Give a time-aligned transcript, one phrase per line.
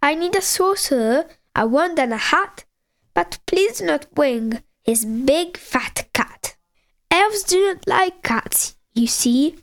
[0.00, 2.64] I need a saucer, a wand and a hat,
[3.12, 6.56] but please do not bring his big fat cat.
[7.10, 9.56] Elves do not like cats, you see.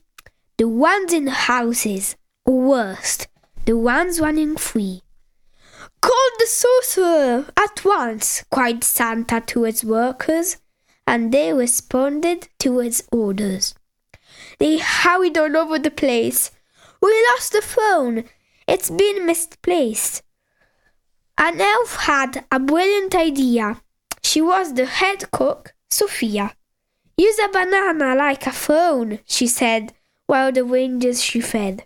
[0.57, 3.27] The ones in houses, or worst,
[3.65, 5.01] the ones running free.
[6.01, 10.57] Call the sorcerer at once, cried Santa to his workers
[11.07, 13.75] and they responded to his orders.
[14.59, 16.51] They hurried all over the place.
[17.01, 18.25] We lost the phone.
[18.67, 20.23] It's been misplaced.
[21.37, 23.81] An elf had a brilliant idea.
[24.23, 26.53] She was the head cook, Sophia.
[27.17, 29.93] Use a banana like a phone, she said,
[30.25, 31.85] while the rangers she fed.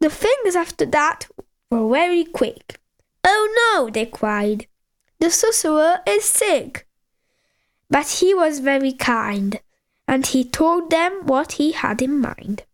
[0.00, 1.26] The things after that
[1.70, 2.78] were very quick.
[3.24, 4.66] Oh no, they cried.
[5.18, 6.83] The sorcerer is sick.
[7.90, 9.60] But he was very kind,
[10.08, 12.64] and he told them what he had in mind.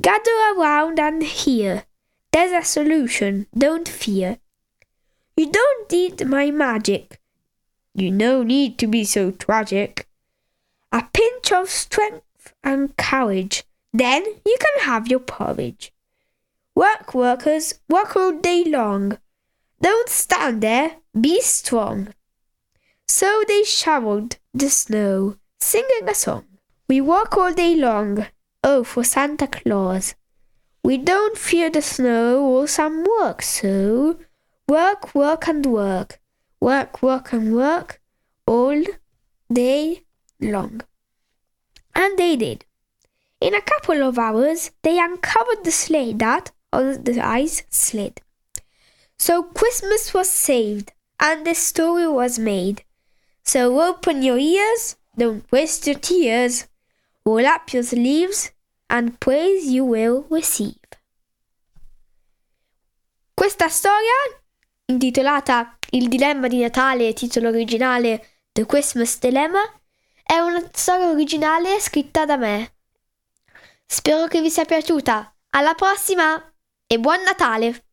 [0.00, 1.84] Gather around and hear.
[2.32, 4.38] There's a solution, don't fear.
[5.36, 7.20] You don't need my magic.
[7.94, 10.06] You no need to be so tragic.
[10.92, 15.92] A pinch of strength and courage, then you can have your porridge.
[16.74, 19.18] Work, workers, work all day long.
[19.80, 22.08] Don't stand there, be strong.
[23.18, 26.44] So they shoveled the snow, singing a song.
[26.86, 28.26] We walk all day long,
[28.62, 30.14] oh, for Santa Claus.
[30.84, 34.18] We don't fear the snow or some work, so
[34.68, 36.20] work, work and work,
[36.60, 38.02] work, work and work
[38.46, 38.84] all
[39.50, 40.02] day
[40.38, 40.82] long.
[41.94, 42.66] And they did.
[43.40, 48.20] In a couple of hours, they uncovered the sleigh that, on the ice, slid.
[49.18, 52.82] So Christmas was saved, and the story was made.
[53.46, 56.66] So open your ears, don't waste your tears.
[57.24, 58.52] Roll up your sleeves,
[58.88, 60.80] and praise you will receive.
[63.32, 64.42] Questa storia,
[64.86, 69.62] intitolata Il dilemma di Natale, titolo originale The Christmas Dilemma,
[70.24, 72.74] è una storia originale scritta da me.
[73.86, 75.36] Spero che vi sia piaciuta.
[75.50, 76.52] Alla prossima
[76.84, 77.85] e buon Natale!